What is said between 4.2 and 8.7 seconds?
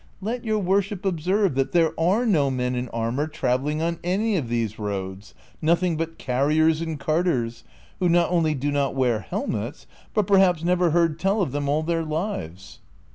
of these roads, nothing but carriers and carters, who not only